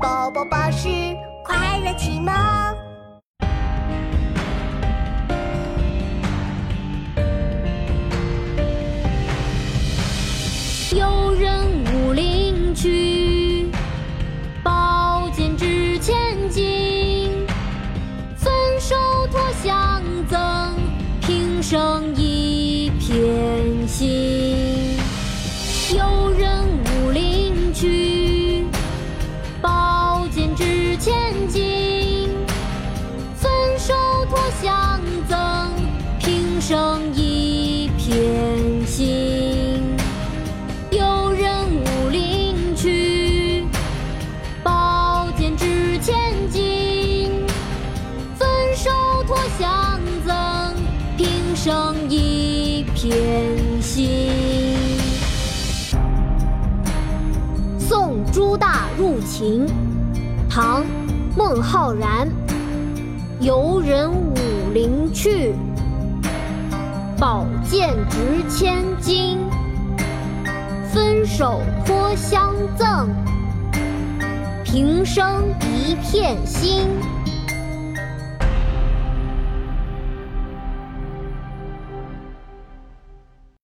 [0.00, 0.88] 宝宝巴士
[1.44, 2.32] 快乐启蒙。
[10.96, 13.66] 有人武陵去，
[14.64, 17.46] 宝剑值千金。
[18.36, 18.96] 分手
[19.30, 20.74] 托相赠，
[21.20, 24.96] 平生一片心。
[25.94, 26.64] 有人
[27.04, 27.29] 武陵
[36.70, 39.96] 生一片心。
[40.92, 43.64] 有人武陵去，
[44.62, 46.14] 宝剑值千
[46.48, 47.44] 金。
[48.36, 48.88] 分手
[49.26, 50.72] 托相赠，
[51.16, 53.12] 平生一片
[53.82, 54.30] 心。
[57.80, 59.66] 送朱大入秦，
[60.48, 60.82] 唐·
[61.36, 62.28] 孟浩然。
[63.40, 64.36] 游人武
[64.72, 65.52] 陵去，
[67.20, 69.36] 宝剑值千金。
[70.90, 73.10] 分手托相赠，
[74.64, 76.86] 平生一片心。